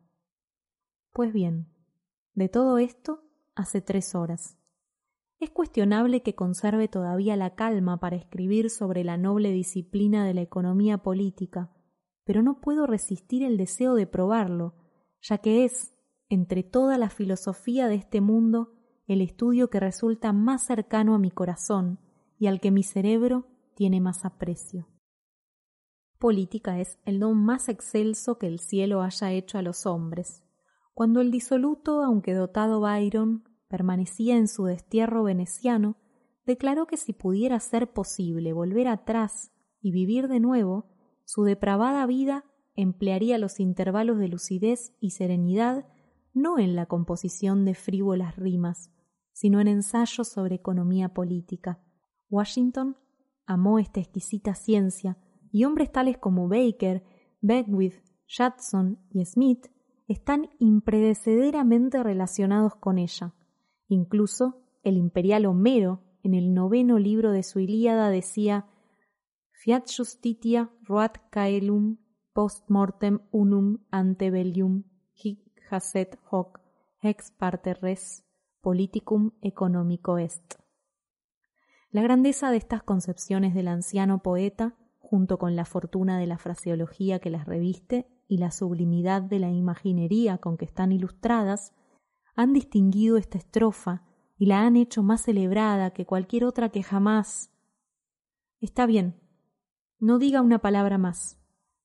Pues 1.11 1.33
bien, 1.33 1.67
de 2.35 2.47
todo 2.47 2.77
esto 2.77 3.21
hace 3.53 3.81
tres 3.81 4.15
horas. 4.15 4.57
Es 5.39 5.49
cuestionable 5.49 6.23
que 6.23 6.35
conserve 6.35 6.87
todavía 6.87 7.35
la 7.35 7.53
calma 7.55 7.99
para 7.99 8.15
escribir 8.15 8.69
sobre 8.69 9.03
la 9.03 9.17
noble 9.17 9.51
disciplina 9.51 10.25
de 10.25 10.33
la 10.33 10.41
economía 10.41 10.99
política, 10.99 11.76
pero 12.27 12.43
no 12.43 12.59
puedo 12.59 12.85
resistir 12.85 13.41
el 13.41 13.55
deseo 13.55 13.95
de 13.95 14.05
probarlo, 14.05 14.75
ya 15.21 15.37
que 15.37 15.63
es, 15.63 15.93
entre 16.27 16.61
toda 16.61 16.97
la 16.97 17.09
filosofía 17.09 17.87
de 17.87 17.95
este 17.95 18.19
mundo, 18.19 18.73
el 19.07 19.21
estudio 19.21 19.69
que 19.69 19.79
resulta 19.79 20.33
más 20.33 20.65
cercano 20.65 21.15
a 21.15 21.19
mi 21.19 21.31
corazón 21.31 22.01
y 22.37 22.47
al 22.47 22.59
que 22.59 22.69
mi 22.69 22.83
cerebro 22.83 23.47
tiene 23.75 24.01
más 24.01 24.25
aprecio. 24.25 24.89
Política 26.19 26.81
es 26.81 26.99
el 27.05 27.21
don 27.21 27.37
más 27.37 27.69
excelso 27.69 28.37
que 28.37 28.47
el 28.47 28.59
cielo 28.59 29.03
haya 29.03 29.31
hecho 29.31 29.57
a 29.57 29.61
los 29.61 29.85
hombres. 29.85 30.43
Cuando 30.93 31.21
el 31.21 31.31
disoluto, 31.31 32.03
aunque 32.03 32.33
dotado 32.33 32.81
Byron, 32.81 33.45
permanecía 33.69 34.35
en 34.35 34.49
su 34.49 34.65
destierro 34.65 35.23
veneciano, 35.23 35.95
declaró 36.45 36.87
que 36.87 36.97
si 36.97 37.13
pudiera 37.13 37.57
ser 37.61 37.93
posible 37.93 38.51
volver 38.51 38.89
atrás 38.89 39.53
y 39.79 39.91
vivir 39.91 40.27
de 40.27 40.41
nuevo, 40.41 40.96
su 41.27 41.43
depravada 41.43 42.05
vida 42.05 42.45
emplearía 42.73 43.37
los 43.37 43.59
intervalos 43.59 44.17
de 44.17 44.29
lucidez 44.29 44.93
y 45.01 45.09
serenidad 45.09 45.85
no 46.33 46.57
en 46.57 46.73
la 46.73 46.85
composición 46.85 47.65
de 47.65 47.75
frívolas 47.75 48.37
rimas, 48.37 48.93
sino 49.33 49.59
en 49.59 49.67
ensayos 49.67 50.29
sobre 50.29 50.55
economía 50.55 51.09
política. 51.09 51.83
Washington 52.29 52.95
amó 53.45 53.77
esta 53.77 53.99
exquisita 53.99 54.55
ciencia, 54.55 55.17
y 55.51 55.65
hombres 55.65 55.91
tales 55.91 56.17
como 56.17 56.47
Baker, 56.47 57.03
Beckwith, 57.41 57.95
Judson 58.25 58.97
y 59.09 59.25
Smith 59.25 59.67
están 60.07 60.49
impredecederamente 60.59 62.03
relacionados 62.03 62.75
con 62.75 62.97
ella. 62.99 63.33
Incluso 63.89 64.61
el 64.81 64.95
imperial 64.95 65.45
Homero, 65.45 66.03
en 66.23 66.35
el 66.35 66.53
noveno 66.53 66.99
libro 66.99 67.33
de 67.33 67.43
su 67.43 67.59
Ilíada, 67.59 68.09
decía 68.11 68.67
Fiat 69.59 69.89
justitia 69.89 70.69
roat 70.87 71.17
caelum 71.31 71.97
post 72.31 72.69
mortem 72.69 73.21
unum 73.31 73.79
ante 73.89 74.29
bellium 74.29 74.83
hic 75.15 75.39
haset 75.71 76.19
hoc 76.29 76.59
ex 77.01 77.31
parte 77.31 77.73
res 77.73 78.23
politicum 78.61 79.31
economico 79.41 80.19
est. 80.19 80.59
La 81.89 82.03
grandeza 82.03 82.51
de 82.51 82.57
estas 82.57 82.83
concepciones 82.83 83.55
del 83.55 83.67
anciano 83.67 84.21
poeta, 84.21 84.75
junto 84.99 85.39
con 85.39 85.55
la 85.55 85.65
fortuna 85.65 86.19
de 86.19 86.27
la 86.27 86.37
fraseología 86.37 87.17
que 87.17 87.31
las 87.31 87.47
reviste 87.47 88.05
y 88.27 88.37
la 88.37 88.51
sublimidad 88.51 89.23
de 89.23 89.39
la 89.39 89.49
imaginería 89.49 90.37
con 90.37 90.57
que 90.57 90.65
están 90.65 90.91
ilustradas, 90.91 91.73
han 92.35 92.53
distinguido 92.53 93.17
esta 93.17 93.39
estrofa 93.39 94.03
y 94.37 94.45
la 94.45 94.67
han 94.67 94.75
hecho 94.75 95.01
más 95.01 95.21
celebrada 95.21 95.89
que 95.93 96.05
cualquier 96.05 96.45
otra 96.45 96.69
que 96.69 96.83
jamás. 96.83 97.51
Está 98.59 98.85
bien, 98.85 99.26
no 99.99 100.19
diga 100.19 100.41
una 100.41 100.59
palabra 100.59 100.97
más, 100.97 101.39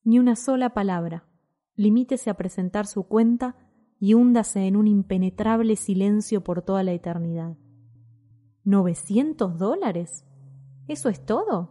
ni 0.04 0.19
una 0.19 0.37
sola 0.37 0.75
palabra. 0.75 1.26
Limítese 1.75 2.28
a 2.28 2.35
presentar 2.35 2.87
su 2.87 3.04
cuenta 3.04 3.57
y 3.99 4.14
húndase 4.14 4.66
en 4.66 4.76
un 4.76 4.87
impenetrable 4.87 5.76
silencio 5.76 6.45
por 6.45 6.62
toda 6.62 6.83
la 6.83 6.92
eternidad. 6.92 7.57
¿Novecientos 8.64 9.59
dólares? 9.59 10.26
¿Eso 10.88 11.09
es 11.09 11.25
todo? 11.25 11.71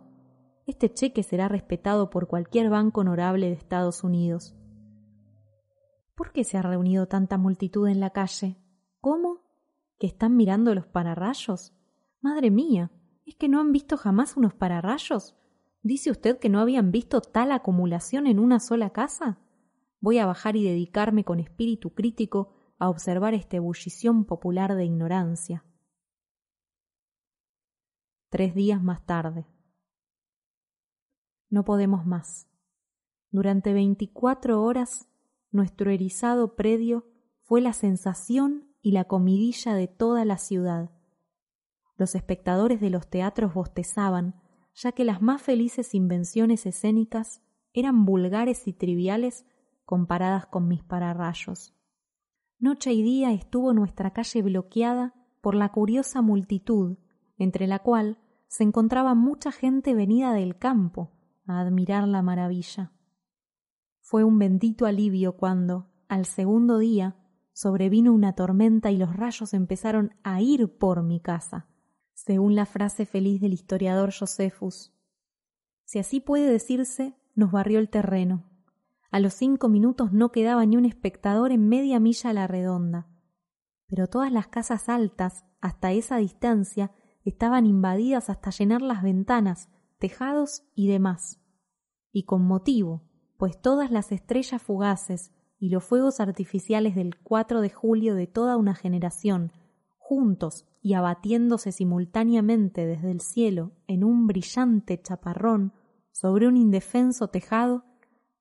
Este 0.66 0.92
cheque 0.92 1.24
será 1.24 1.48
respetado 1.48 2.10
por 2.10 2.28
cualquier 2.28 2.70
banco 2.70 3.02
honorable 3.02 3.48
de 3.48 3.54
Estados 3.54 4.04
Unidos. 4.04 4.56
¿Por 6.16 6.32
qué 6.32 6.44
se 6.44 6.58
ha 6.58 6.62
reunido 6.62 7.08
tanta 7.08 7.38
multitud 7.38 7.88
en 7.88 8.00
la 8.00 8.12
calle? 8.12 8.58
¿Cómo? 9.00 9.42
¿Que 10.00 10.08
están 10.08 10.36
mirando 10.36 10.74
los 10.74 10.88
pararrayos? 10.88 11.74
Madre 12.22 12.52
mía, 12.52 12.92
¿es 13.26 13.36
que 13.36 13.50
no 13.50 13.60
han 13.60 13.72
visto 13.72 13.98
jamás 13.98 14.38
unos 14.38 14.54
pararrayos? 14.54 15.36
¿Dice 15.84 16.12
usted 16.12 16.40
que 16.40 16.50
no 16.50 16.60
habían 16.60 16.92
visto 16.92 17.22
tal 17.22 17.52
acumulación 17.52 18.28
en 18.28 18.40
una 18.40 18.60
sola 18.60 18.92
casa? 18.92 19.40
Voy 20.00 20.20
a 20.20 20.26
bajar 20.26 20.56
y 20.56 20.64
dedicarme 20.64 21.24
con 21.24 21.40
espíritu 21.40 21.94
crítico 21.94 22.54
a 22.78 22.90
observar 22.90 23.34
esta 23.34 23.58
ebullición 23.58 24.26
popular 24.26 24.76
de 24.76 24.86
ignorancia. 24.86 25.66
Tres 28.30 28.56
días 28.56 28.82
más 28.82 29.06
tarde. 29.06 29.46
No 31.50 31.66
podemos 31.66 32.06
más. 32.06 32.48
Durante 33.30 33.74
veinticuatro 33.74 34.64
horas 34.64 35.08
nuestro 35.52 35.92
erizado 35.92 36.56
predio 36.56 37.06
fue 37.42 37.60
la 37.60 37.74
sensación 37.74 38.70
y 38.82 38.92
la 38.92 39.06
comidilla 39.06 39.74
de 39.74 39.88
toda 39.88 40.26
la 40.26 40.38
ciudad. 40.38 40.92
Los 41.98 42.16
espectadores 42.16 42.80
de 42.80 42.90
los 42.90 43.08
teatros 43.08 43.54
bostezaban, 43.54 44.42
ya 44.74 44.92
que 44.92 45.04
las 45.04 45.22
más 45.22 45.42
felices 45.42 45.94
invenciones 45.94 46.66
escénicas 46.66 47.42
eran 47.74 48.06
vulgares 48.06 48.68
y 48.68 48.74
triviales 48.74 49.46
comparadas 49.86 50.46
con 50.46 50.68
mis 50.68 50.84
pararrayos. 50.84 51.74
Noche 52.60 52.94
y 52.94 53.02
día 53.02 53.32
estuvo 53.32 53.74
nuestra 53.74 54.14
calle 54.14 54.42
bloqueada 54.42 55.16
por 55.42 55.56
la 55.56 55.70
curiosa 55.70 56.22
multitud, 56.22 56.98
entre 57.38 57.68
la 57.68 57.80
cual 57.80 58.20
se 58.48 58.64
encontraba 58.64 59.16
mucha 59.16 59.52
gente 59.52 59.94
venida 59.94 60.34
del 60.34 60.58
campo 60.58 61.12
a 61.46 61.60
admirar 61.60 62.08
la 62.08 62.22
maravilla. 62.22 62.92
Fue 64.00 64.24
un 64.24 64.38
bendito 64.38 64.86
alivio 64.86 65.38
cuando, 65.38 65.90
al 66.08 66.26
segundo 66.26 66.78
día, 66.78 67.16
sobrevino 67.54 68.14
una 68.14 68.34
tormenta 68.34 68.92
y 68.92 68.98
los 68.98 69.16
rayos 69.16 69.54
empezaron 69.54 70.14
a 70.24 70.42
ir 70.42 70.78
por 70.78 71.02
mi 71.04 71.20
casa 71.20 71.71
según 72.26 72.54
la 72.54 72.68
frase 72.68 73.08
feliz 73.08 73.42
del 73.42 73.52
historiador 73.52 74.14
Josephus. 74.14 74.94
Si 75.86 75.98
así 75.98 76.20
puede 76.20 76.52
decirse, 76.52 77.16
nos 77.34 77.52
barrió 77.52 77.80
el 77.80 77.90
terreno. 77.90 78.48
A 79.10 79.20
los 79.20 79.34
cinco 79.34 79.70
minutos 79.70 80.14
no 80.14 80.32
quedaba 80.32 80.64
ni 80.68 80.78
un 80.78 80.86
espectador 80.86 81.52
en 81.52 81.68
media 81.68 82.00
milla 82.00 82.30
a 82.30 82.34
la 82.34 82.46
redonda. 82.46 83.08
Pero 83.88 84.06
todas 84.06 84.32
las 84.32 84.48
casas 84.48 84.88
altas, 84.88 85.46
hasta 85.62 85.94
esa 85.94 86.18
distancia, 86.18 86.92
estaban 87.26 87.66
invadidas 87.66 88.30
hasta 88.30 88.52
llenar 88.52 88.84
las 88.84 89.02
ventanas, 89.02 89.70
tejados 89.98 90.64
y 90.76 90.88
demás. 90.88 91.42
Y 92.12 92.26
con 92.26 92.44
motivo, 92.44 93.02
pues 93.38 93.60
todas 93.60 93.90
las 93.90 94.12
estrellas 94.12 94.62
fugaces 94.62 95.32
y 95.58 95.70
los 95.70 95.84
fuegos 95.84 96.20
artificiales 96.20 96.94
del 96.94 97.18
4 97.20 97.62
de 97.62 97.70
julio 97.72 98.14
de 98.14 98.28
toda 98.28 98.58
una 98.58 98.76
generación, 98.76 99.52
juntos 99.98 100.68
y 100.82 100.94
abatiéndose 100.94 101.72
simultáneamente 101.72 102.86
desde 102.86 103.12
el 103.12 103.22
cielo 103.22 103.74
en 103.88 104.04
un 104.04 104.28
brillante 104.28 105.00
chaparrón 105.02 105.74
sobre 106.12 106.48
un 106.48 106.58
indefenso 106.58 107.30
tejado, 107.30 107.86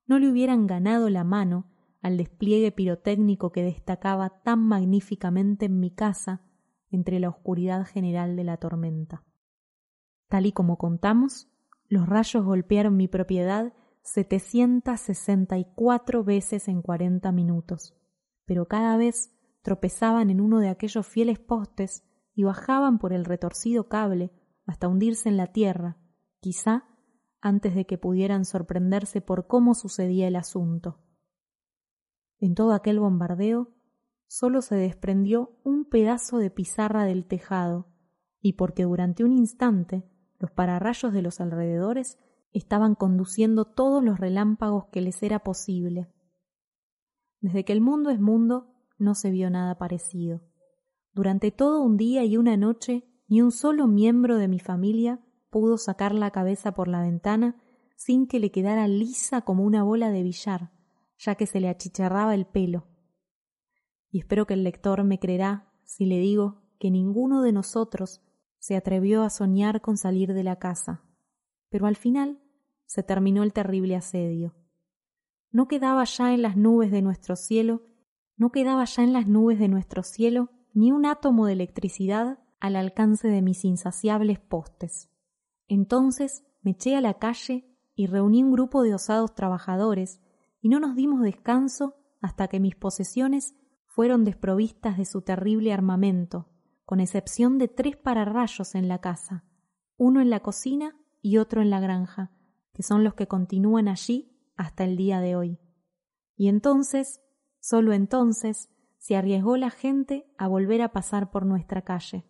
no 0.07 0.19
le 0.19 0.29
hubieran 0.29 0.65
ganado 0.67 1.09
la 1.09 1.23
mano 1.23 1.71
al 2.01 2.17
despliegue 2.17 2.71
pirotécnico 2.71 3.51
que 3.51 3.63
destacaba 3.63 4.41
tan 4.41 4.59
magníficamente 4.59 5.67
en 5.67 5.79
mi 5.79 5.91
casa 5.91 6.41
entre 6.89 7.19
la 7.19 7.29
oscuridad 7.29 7.85
general 7.85 8.35
de 8.35 8.43
la 8.43 8.57
tormenta. 8.57 9.23
Tal 10.27 10.47
y 10.47 10.51
como 10.51 10.77
contamos, 10.77 11.47
los 11.87 12.07
rayos 12.07 12.43
golpearon 12.43 12.97
mi 12.97 13.07
propiedad 13.07 13.73
setecientas 14.01 14.99
sesenta 15.01 15.59
y 15.59 15.65
cuatro 15.75 16.23
veces 16.23 16.67
en 16.67 16.81
cuarenta 16.81 17.31
minutos, 17.31 17.95
pero 18.45 18.67
cada 18.67 18.97
vez 18.97 19.31
tropezaban 19.61 20.31
en 20.31 20.41
uno 20.41 20.59
de 20.59 20.69
aquellos 20.69 21.05
fieles 21.05 21.37
postes 21.37 22.03
y 22.33 22.43
bajaban 22.43 22.99
por 22.99 23.13
el 23.13 23.25
retorcido 23.25 23.87
cable 23.87 24.31
hasta 24.65 24.87
hundirse 24.87 25.29
en 25.29 25.37
la 25.37 25.47
tierra, 25.47 25.97
quizá 26.39 26.85
antes 27.41 27.75
de 27.75 27.85
que 27.85 27.97
pudieran 27.97 28.45
sorprenderse 28.45 29.21
por 29.21 29.47
cómo 29.47 29.73
sucedía 29.73 30.27
el 30.27 30.35
asunto. 30.35 30.99
En 32.39 32.55
todo 32.55 32.73
aquel 32.73 32.99
bombardeo 32.99 33.69
solo 34.27 34.61
se 34.61 34.75
desprendió 34.75 35.59
un 35.63 35.85
pedazo 35.85 36.37
de 36.37 36.51
pizarra 36.51 37.03
del 37.03 37.25
tejado, 37.25 37.87
y 38.39 38.53
porque 38.53 38.83
durante 38.83 39.23
un 39.23 39.33
instante 39.33 40.03
los 40.39 40.51
pararrayos 40.51 41.13
de 41.13 41.21
los 41.21 41.39
alrededores 41.39 42.17
estaban 42.53 42.95
conduciendo 42.95 43.65
todos 43.65 44.03
los 44.03 44.19
relámpagos 44.19 44.85
que 44.91 45.01
les 45.01 45.21
era 45.21 45.39
posible. 45.39 46.11
Desde 47.39 47.63
que 47.65 47.73
el 47.73 47.81
mundo 47.81 48.09
es 48.09 48.19
mundo, 48.19 48.73
no 48.97 49.15
se 49.15 49.31
vio 49.31 49.49
nada 49.49 49.77
parecido. 49.77 50.41
Durante 51.13 51.51
todo 51.51 51.81
un 51.81 51.97
día 51.97 52.23
y 52.23 52.37
una 52.37 52.55
noche, 52.55 53.05
ni 53.27 53.41
un 53.41 53.51
solo 53.51 53.87
miembro 53.87 54.37
de 54.37 54.47
mi 54.47 54.59
familia 54.59 55.19
pudo 55.49 55.77
sacar 55.77 56.13
la 56.13 56.31
cabeza 56.31 56.73
por 56.73 56.87
la 56.87 57.01
ventana 57.01 57.61
sin 57.97 58.27
que 58.27 58.39
le 58.39 58.51
quedara 58.51 58.87
lisa 58.87 59.41
como 59.41 59.63
una 59.63 59.83
bola 59.83 60.09
de 60.09 60.23
billar, 60.23 60.71
ya 61.17 61.35
que 61.35 61.45
se 61.45 61.59
le 61.59 61.69
achicharraba 61.69 62.33
el 62.33 62.45
pelo. 62.45 62.87
Y 64.09 64.19
espero 64.19 64.47
que 64.47 64.53
el 64.53 64.63
lector 64.63 65.03
me 65.03 65.19
creerá 65.19 65.71
si 65.83 66.05
le 66.05 66.19
digo 66.19 66.61
que 66.79 66.89
ninguno 66.89 67.41
de 67.41 67.51
nosotros 67.51 68.21
se 68.57 68.75
atrevió 68.75 69.23
a 69.23 69.29
soñar 69.29 69.81
con 69.81 69.97
salir 69.97 70.33
de 70.33 70.43
la 70.43 70.59
casa. 70.59 71.03
Pero 71.69 71.87
al 71.87 71.95
final 71.95 72.41
se 72.85 73.03
terminó 73.03 73.43
el 73.43 73.53
terrible 73.53 73.95
asedio. 73.95 74.55
No 75.51 75.67
quedaba 75.67 76.05
ya 76.05 76.33
en 76.33 76.41
las 76.41 76.55
nubes 76.55 76.89
de 76.91 77.01
nuestro 77.01 77.35
cielo, 77.35 77.81
no 78.37 78.51
quedaba 78.51 78.85
ya 78.85 79.03
en 79.03 79.13
las 79.13 79.27
nubes 79.27 79.59
de 79.59 79.67
nuestro 79.67 80.03
cielo 80.03 80.49
ni 80.73 80.91
un 80.91 81.05
átomo 81.05 81.45
de 81.45 81.53
electricidad 81.53 82.39
al 82.59 82.75
alcance 82.75 83.27
de 83.27 83.41
mis 83.41 83.65
insaciables 83.65 84.39
postes. 84.39 85.09
Entonces 85.67 86.43
me 86.61 86.71
eché 86.71 86.95
a 86.95 87.01
la 87.01 87.15
calle 87.15 87.67
y 87.95 88.07
reuní 88.07 88.43
un 88.43 88.51
grupo 88.51 88.83
de 88.83 88.93
osados 88.93 89.35
trabajadores, 89.35 90.21
y 90.61 90.69
no 90.69 90.79
nos 90.79 90.95
dimos 90.95 91.21
descanso 91.21 91.95
hasta 92.21 92.47
que 92.47 92.59
mis 92.59 92.75
posesiones 92.75 93.55
fueron 93.85 94.23
desprovistas 94.23 94.97
de 94.97 95.05
su 95.05 95.21
terrible 95.21 95.73
armamento, 95.73 96.49
con 96.85 96.99
excepción 96.99 97.57
de 97.57 97.67
tres 97.67 97.97
pararrayos 97.97 98.75
en 98.75 98.87
la 98.87 98.99
casa, 98.99 99.43
uno 99.97 100.21
en 100.21 100.29
la 100.29 100.41
cocina 100.41 100.95
y 101.21 101.37
otro 101.37 101.61
en 101.61 101.69
la 101.69 101.79
granja, 101.79 102.31
que 102.73 102.83
son 102.83 103.03
los 103.03 103.15
que 103.15 103.27
continúan 103.27 103.87
allí 103.87 104.37
hasta 104.55 104.83
el 104.83 104.97
día 104.97 105.19
de 105.19 105.35
hoy. 105.35 105.59
Y 106.35 106.47
entonces, 106.47 107.21
solo 107.59 107.93
entonces, 107.93 108.69
se 109.01 109.15
arriesgó 109.15 109.57
la 109.57 109.71
gente 109.71 110.27
a 110.37 110.47
volver 110.47 110.83
a 110.83 110.91
pasar 110.91 111.31
por 111.31 111.43
nuestra 111.43 111.81
calle. 111.81 112.23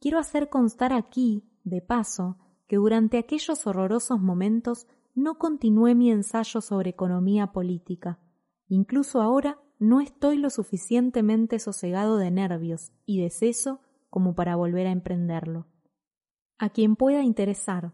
Quiero 0.00 0.18
hacer 0.18 0.48
constar 0.48 0.94
aquí, 0.94 1.44
de 1.62 1.82
paso, 1.82 2.38
que 2.66 2.76
durante 2.76 3.18
aquellos 3.18 3.66
horrorosos 3.66 4.18
momentos 4.18 4.86
no 5.14 5.36
continué 5.36 5.94
mi 5.94 6.10
ensayo 6.10 6.62
sobre 6.62 6.88
economía 6.88 7.52
política. 7.52 8.18
Incluso 8.66 9.20
ahora 9.20 9.60
no 9.78 10.00
estoy 10.00 10.38
lo 10.38 10.48
suficientemente 10.48 11.58
sosegado 11.58 12.16
de 12.16 12.30
nervios 12.30 12.92
y 13.04 13.20
de 13.20 13.28
seso 13.28 13.82
como 14.08 14.34
para 14.34 14.56
volver 14.56 14.86
a 14.86 14.92
emprenderlo. 14.92 15.66
A 16.56 16.70
quien 16.70 16.96
pueda 16.96 17.24
interesar. 17.24 17.92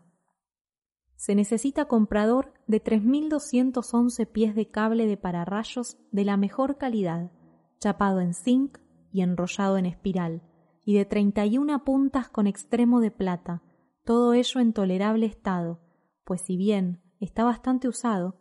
Se 1.17 1.35
necesita 1.35 1.87
comprador 1.87 2.55
de 2.69 2.81
3.211 2.81 4.31
pies 4.31 4.55
de 4.55 4.69
cable 4.69 5.09
de 5.09 5.17
pararrayos 5.17 5.97
de 6.13 6.25
la 6.25 6.37
mejor 6.37 6.79
calidad, 6.79 7.33
chapado 7.79 8.21
en 8.21 8.35
zinc 8.35 8.79
y 9.13 9.23
enrollado 9.23 9.79
en 9.79 9.87
espiral, 9.87 10.43
y 10.85 10.95
de 10.95 11.05
31 11.05 11.85
puntas 11.85 12.29
con 12.29 12.47
extremo 12.47 13.01
de 13.01 13.11
plata, 13.11 13.63
todo 14.05 14.35
ello 14.35 14.61
en 14.61 14.73
tolerable 14.73 15.27
estado, 15.27 15.81
pues 16.25 16.43
si 16.43 16.57
bien 16.57 17.03
está 17.21 17.45
bastante 17.45 17.89
usado, 17.89 18.37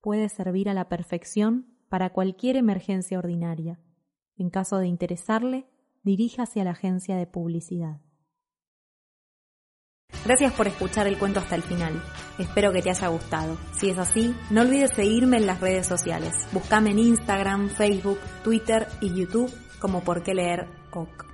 puede 0.00 0.28
servir 0.28 0.68
a 0.68 0.74
la 0.74 0.88
perfección 0.88 1.66
para 1.88 2.12
cualquier 2.12 2.56
emergencia 2.56 3.18
ordinaria. 3.18 3.78
En 4.36 4.48
caso 4.48 4.78
de 4.78 4.86
interesarle, 4.86 5.66
diríjase 6.02 6.60
a 6.60 6.64
la 6.64 6.70
agencia 6.70 7.16
de 7.16 7.26
publicidad. 7.26 8.00
Gracias 10.24 10.52
por 10.52 10.68
escuchar 10.68 11.06
el 11.06 11.18
cuento 11.18 11.40
hasta 11.40 11.56
el 11.56 11.62
final. 11.62 12.00
Espero 12.38 12.72
que 12.72 12.80
te 12.80 12.90
haya 12.90 13.08
gustado. 13.08 13.56
Si 13.72 13.90
es 13.90 13.98
así, 13.98 14.34
no 14.50 14.62
olvides 14.62 14.90
seguirme 14.94 15.36
en 15.36 15.46
las 15.46 15.60
redes 15.60 15.86
sociales. 15.86 16.32
Búscame 16.52 16.90
en 16.90 17.00
Instagram, 17.00 17.70
Facebook, 17.70 18.20
Twitter 18.44 18.86
y 19.00 19.12
YouTube 19.14 19.52
como 19.80 20.04
por 20.04 20.22
qué 20.22 20.34
leer 20.34 20.68
OC. 20.92 21.31